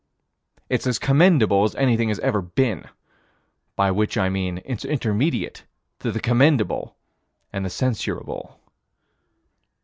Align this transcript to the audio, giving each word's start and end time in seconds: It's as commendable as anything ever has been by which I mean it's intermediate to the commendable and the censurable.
It's 0.67 0.87
as 0.87 0.97
commendable 0.97 1.63
as 1.63 1.75
anything 1.75 2.09
ever 2.09 2.41
has 2.41 2.49
been 2.55 2.85
by 3.75 3.91
which 3.91 4.17
I 4.17 4.29
mean 4.29 4.59
it's 4.65 4.83
intermediate 4.83 5.63
to 5.99 6.11
the 6.11 6.19
commendable 6.19 6.95
and 7.53 7.63
the 7.63 7.69
censurable. 7.69 8.59